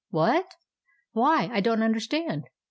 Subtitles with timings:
[0.09, 0.55] "What?
[1.11, 2.45] Why, I don't understand.